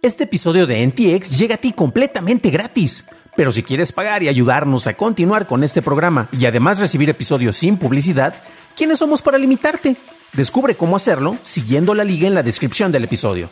[0.00, 3.06] Este episodio de NTX llega a ti completamente gratis.
[3.36, 7.56] Pero si quieres pagar y ayudarnos a continuar con este programa y además recibir episodios
[7.56, 8.32] sin publicidad,
[8.76, 9.96] ¿quiénes somos para limitarte?
[10.34, 13.50] Descubre cómo hacerlo siguiendo la liga en la descripción del episodio.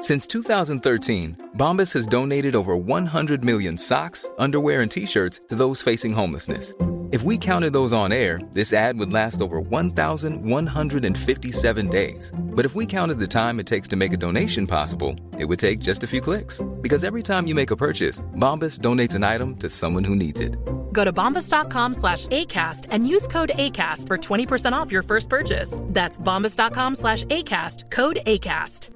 [0.00, 6.12] Since 2013, Bombas has donated over 100 million socks, underwear, and t-shirts to those facing
[6.12, 6.74] homelessness.
[7.12, 12.32] If we counted those on air, this ad would last over 1,157 days.
[12.54, 15.58] But if we counted the time it takes to make a donation possible, it would
[15.58, 16.60] take just a few clicks.
[16.80, 20.40] Because every time you make a purchase, Bombas donates an item to someone who needs
[20.40, 20.56] it.
[20.92, 25.78] Go to bombas.com slash ACAST and use code ACAST for 20% off your first purchase.
[25.88, 28.90] That's bombas.com slash ACAST, code ACAST.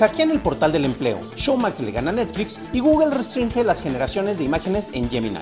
[0.00, 4.38] Hackean el portal del empleo, Showmax le gana a Netflix y Google restringe las generaciones
[4.38, 5.36] de imágenes en Gemini.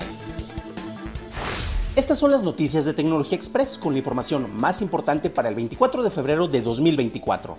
[1.99, 6.01] Estas son las noticias de Tecnología Express con la información más importante para el 24
[6.01, 7.57] de febrero de 2024.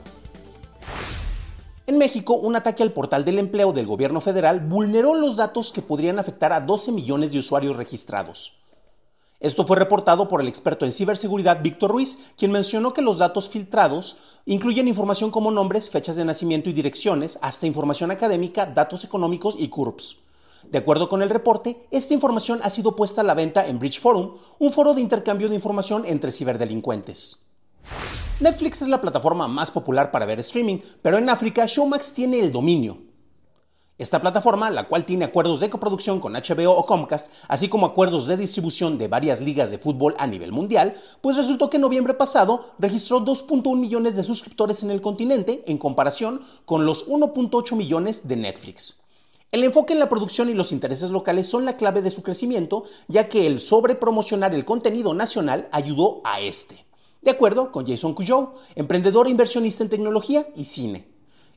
[1.86, 5.82] En México, un ataque al portal del empleo del gobierno federal vulneró los datos que
[5.82, 8.62] podrían afectar a 12 millones de usuarios registrados.
[9.40, 13.50] Esto fue reportado por el experto en ciberseguridad Víctor Ruiz, quien mencionó que los datos
[13.50, 19.54] filtrados incluyen información como nombres, fechas de nacimiento y direcciones, hasta información académica, datos económicos
[19.58, 20.29] y CURPS.
[20.64, 24.00] De acuerdo con el reporte, esta información ha sido puesta a la venta en Bridge
[24.00, 27.46] Forum, un foro de intercambio de información entre ciberdelincuentes.
[28.40, 32.52] Netflix es la plataforma más popular para ver streaming, pero en África Showmax tiene el
[32.52, 33.10] dominio.
[34.00, 38.26] Esta plataforma, la cual tiene acuerdos de coproducción con HBO o Comcast, así como acuerdos
[38.26, 42.14] de distribución de varias ligas de fútbol a nivel mundial, pues resultó que en noviembre
[42.14, 48.26] pasado registró 2.1 millones de suscriptores en el continente en comparación con los 1.8 millones
[48.26, 49.02] de Netflix.
[49.52, 52.84] El enfoque en la producción y los intereses locales son la clave de su crecimiento,
[53.08, 56.86] ya que el sobrepromocionar el contenido nacional ayudó a este.
[57.20, 61.09] De acuerdo con Jason Cujou, emprendedor e inversionista en tecnología y cine.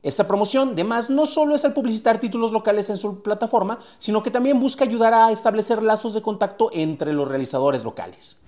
[0.03, 4.31] Esta promoción, además, no solo es al publicitar títulos locales en su plataforma, sino que
[4.31, 8.41] también busca ayudar a establecer lazos de contacto entre los realizadores locales.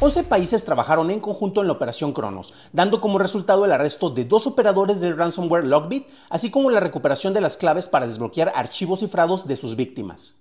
[0.00, 4.24] 11 países trabajaron en conjunto en la operación Cronos, dando como resultado el arresto de
[4.24, 9.00] dos operadores del ransomware Lockbit, así como la recuperación de las claves para desbloquear archivos
[9.00, 10.38] cifrados de sus víctimas.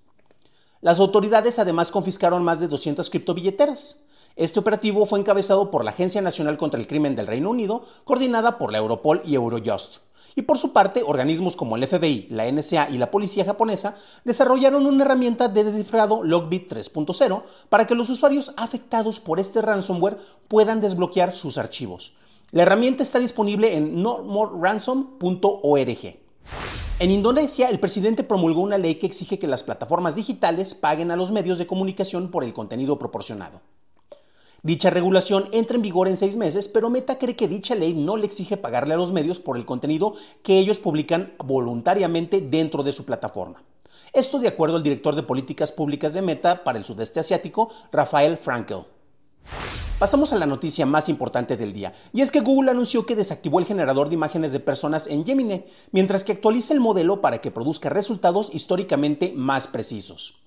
[0.80, 4.06] Las autoridades además confiscaron más de 200 criptobilleteras.
[4.36, 8.58] Este operativo fue encabezado por la Agencia Nacional contra el Crimen del Reino Unido, coordinada
[8.58, 9.98] por la Europol y Eurojust.
[10.36, 14.86] Y por su parte, organismos como el FBI, la NSA y la policía japonesa desarrollaron
[14.86, 20.18] una herramienta de descifrado Logbit 3.0 para que los usuarios afectados por este ransomware
[20.48, 22.16] puedan desbloquear sus archivos.
[22.52, 26.16] La herramienta está disponible en nomoreransom.org.
[27.00, 31.16] En Indonesia, el presidente promulgó una ley que exige que las plataformas digitales paguen a
[31.16, 33.62] los medios de comunicación por el contenido proporcionado.
[34.64, 38.16] Dicha regulación entra en vigor en seis meses, pero Meta cree que dicha ley no
[38.16, 40.14] le exige pagarle a los medios por el contenido
[40.44, 43.64] que ellos publican voluntariamente dentro de su plataforma.
[44.14, 48.38] Esto de acuerdo al director de políticas públicas de Meta para el sudeste asiático, Rafael
[48.38, 48.86] Frankel.
[49.98, 53.58] Pasamos a la noticia más importante del día, y es que Google anunció que desactivó
[53.58, 57.50] el generador de imágenes de personas en Gemini, mientras que actualiza el modelo para que
[57.50, 60.41] produzca resultados históricamente más precisos.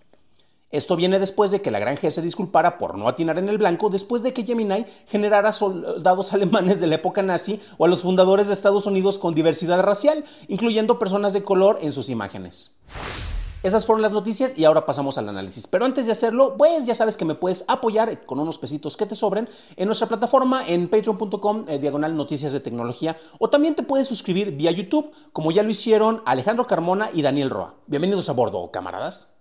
[0.74, 3.58] Esto viene después de que la Gran G se disculpara por no atinar en el
[3.58, 8.02] blanco después de que Gemini generara soldados alemanes de la época nazi o a los
[8.02, 12.74] fundadores de Estados Unidos con diversidad racial, incluyendo personas de color en sus imágenes.
[13.62, 15.68] Esas fueron las noticias y ahora pasamos al análisis.
[15.68, 19.06] Pero antes de hacerlo, pues ya sabes que me puedes apoyar con unos pesitos que
[19.06, 23.84] te sobren en nuestra plataforma en patreon.com eh, diagonal noticias de tecnología o también te
[23.84, 27.76] puedes suscribir vía YouTube como ya lo hicieron Alejandro Carmona y Daniel Roa.
[27.86, 29.33] Bienvenidos a bordo, camaradas.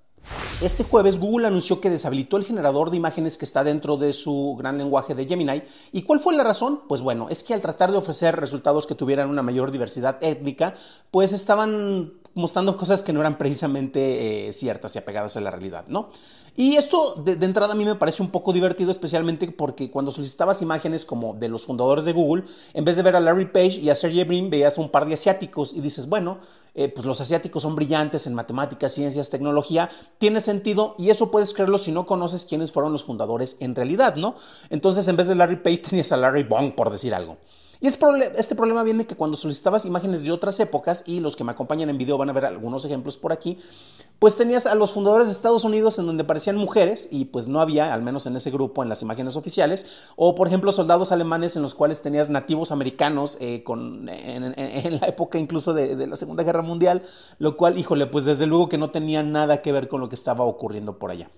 [0.62, 4.56] Este jueves Google anunció que deshabilitó el generador de imágenes que está dentro de su
[4.58, 5.64] gran lenguaje de Gemini.
[5.92, 6.82] ¿Y cuál fue la razón?
[6.88, 10.76] Pues bueno, es que al tratar de ofrecer resultados que tuvieran una mayor diversidad étnica,
[11.12, 15.86] pues estaban mostrando cosas que no eran precisamente eh, ciertas y apegadas a la realidad,
[15.88, 16.10] ¿no?
[16.56, 20.62] Y esto de, entrada a mí me parece un poco divertido, especialmente porque cuando solicitabas
[20.62, 22.44] imágenes como de los fundadores de Google,
[22.76, 25.16] en vez de ver a Larry Page y a Sergey Brin, veías un par de
[25.16, 26.38] asiáticos y dices, bueno,
[26.76, 29.90] eh, pues los asiáticos son brillantes en matemáticas, ciencias, tecnología,
[30.20, 34.16] tiene sentido y eso puedes creerlo si no conoces quiénes fueron los fundadores en realidad,
[34.16, 34.36] ¿no?
[34.70, 37.38] Entonces en vez de Larry Page tenías a Larry Bong, por decir algo.
[37.82, 41.52] Y este problema viene que cuando solicitabas imágenes de otras épocas, y los que me
[41.52, 43.58] acompañan en video van a ver algunos ejemplos por aquí,
[44.20, 47.60] pues tenías a los fundadores de Estados Unidos en donde aparecían mujeres, y pues no
[47.60, 49.86] había, al menos en ese grupo, en las imágenes oficiales,
[50.16, 55.08] o por ejemplo soldados alemanes en los cuales tenías nativos americanos eh, con, en, la
[55.08, 57.04] época incluso de, de la Segunda Guerra Mundial,
[57.38, 60.16] lo cual, híjole, pues desde luego que no tenía nada que ver con lo que
[60.16, 61.30] estaba ocurriendo por allá.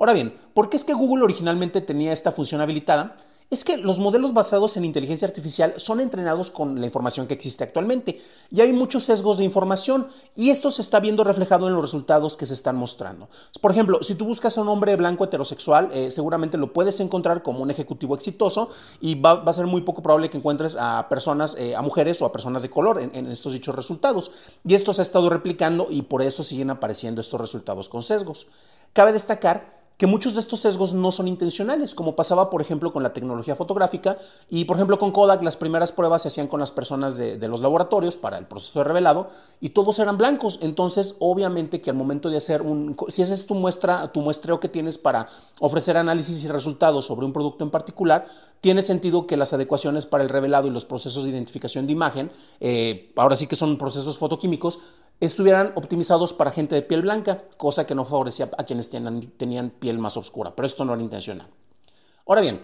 [0.00, 3.16] Ahora bien, ¿por qué es que Google originalmente tenía esta función habilitada?
[3.50, 7.64] Es que los modelos basados en inteligencia artificial son entrenados con la información que existe
[7.64, 10.06] actualmente y hay muchos sesgos de información
[10.36, 13.28] y esto se está viendo reflejado en los resultados que se están mostrando.
[13.60, 17.42] Por ejemplo, si tú buscas a un hombre blanco heterosexual, eh, seguramente lo puedes encontrar
[17.42, 18.70] como un ejecutivo exitoso
[19.00, 22.26] y va, a ser muy poco probable que encuentres a personas, eh, a mujeres o
[22.26, 24.30] a personas de color en, en estos dichos resultados.
[24.64, 28.46] Y esto se ha estado replicando y por eso siguen apareciendo estos resultados con sesgos.
[28.92, 33.02] Cabe destacar que muchos de estos sesgos no son intencionales, como pasaba, por ejemplo, con
[33.02, 34.16] la tecnología fotográfica.
[34.48, 37.60] Y, por ejemplo, con Kodak, las primeras pruebas se hacían con las personas de, los
[37.60, 39.28] laboratorios para el proceso de revelado
[39.60, 40.58] y todos eran blancos.
[40.62, 42.96] Entonces, obviamente que al momento de hacer un...
[43.08, 47.26] Si esa es tu muestra, tu muestreo que tienes para ofrecer análisis y resultados sobre
[47.26, 48.26] un producto en particular,
[48.62, 52.32] tiene sentido que las adecuaciones para el revelado y los procesos de identificación de imagen,
[52.60, 54.80] eh, ahora sí que son procesos fotoquímicos,
[55.20, 59.98] estuvieran optimizados para gente de piel blanca, cosa que no favorecía a quienes tenían, piel
[59.98, 61.48] más oscura, pero esto no era intencional.
[62.26, 62.62] Ahora bien,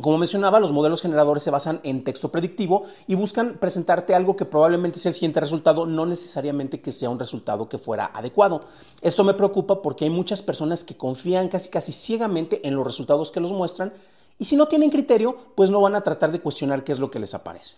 [0.00, 4.44] como mencionaba, los modelos generadores se basan en texto predictivo y buscan presentarte algo que
[4.44, 8.62] probablemente sea el siguiente resultado, no necesariamente que sea un resultado que fuera adecuado.
[9.02, 13.30] Esto me preocupa porque hay muchas personas que confían casi casi ciegamente en los resultados
[13.30, 13.92] que los muestran
[14.36, 17.10] y si no tienen criterio, pues no van a tratar de cuestionar qué es lo
[17.10, 17.76] que les aparece.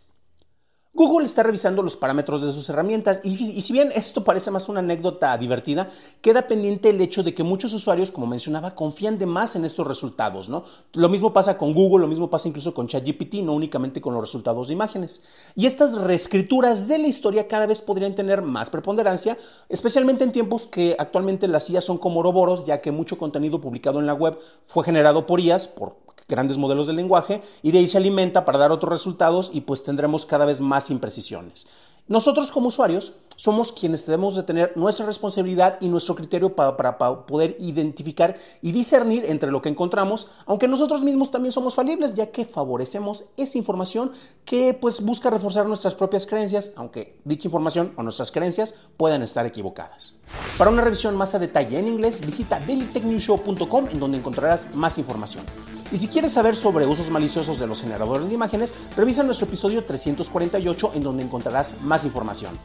[0.96, 4.80] Google está revisando los parámetros de sus herramientas y, si bien esto parece más una
[4.80, 5.90] anécdota divertida,
[6.22, 9.86] queda pendiente el hecho de que muchos usuarios, como mencionaba, confían de más en estos
[9.86, 10.64] resultados, ¿no?
[10.94, 14.22] Lo mismo pasa con Google, lo mismo pasa incluso con ChatGPT, no únicamente con los
[14.22, 15.22] resultados de imágenes.
[15.54, 19.36] Y estas reescrituras de la historia cada vez podrían tener más preponderancia,
[19.68, 24.00] especialmente en tiempos que actualmente las IAs son como oroboros, ya que mucho contenido publicado
[24.00, 27.86] en la web fue generado por IAs, por grandes modelos de lenguaje y de ahí
[27.86, 31.68] se alimenta para dar otros resultados y pues tendremos cada vez más imprecisiones.
[32.08, 36.96] Nosotros como usuarios somos quienes debemos de tener nuestra responsabilidad y nuestro criterio para,
[37.26, 42.30] poder identificar y discernir entre lo que encontramos, aunque nosotros mismos también somos falibles, ya
[42.30, 44.12] que favorecemos esa información
[44.44, 49.44] que pues busca reforzar nuestras propias creencias, aunque dicha información o nuestras creencias puedan estar
[49.44, 50.14] equivocadas.
[50.56, 55.44] Para una revisión más a detalle en inglés, visita dailytechnewshow.com en donde encontrarás más información.
[55.92, 59.84] Y si quieres saber sobre usos maliciosos de los generadores de imágenes, revisa nuestro episodio
[59.84, 62.58] 348 en donde encontrarás más información.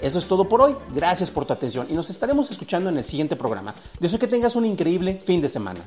[0.00, 0.76] Eso es todo por hoy.
[0.94, 3.74] Gracias por tu atención y nos estaremos escuchando en el siguiente programa.
[4.00, 5.80] Deseo que tengas un increíble fin de semana.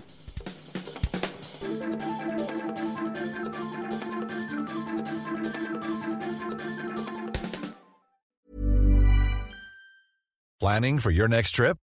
[10.59, 11.75] Planning for your next trip?